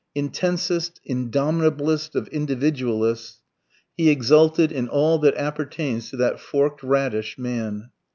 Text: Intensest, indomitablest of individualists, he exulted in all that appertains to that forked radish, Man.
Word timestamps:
Intensest, 0.15 0.99
indomitablest 1.07 2.15
of 2.15 2.27
individualists, 2.29 3.39
he 3.95 4.09
exulted 4.09 4.71
in 4.71 4.87
all 4.87 5.19
that 5.19 5.35
appertains 5.37 6.09
to 6.09 6.17
that 6.17 6.39
forked 6.39 6.81
radish, 6.81 7.37
Man. 7.37 7.91